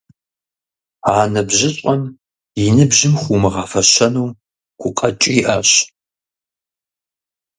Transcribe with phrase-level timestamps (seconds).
[1.13, 2.01] А ныбжьыщӀэм
[2.63, 4.29] и ныбжьым хуумыгъэфэщэну
[4.79, 5.71] гукъэкӀ иӀэщ.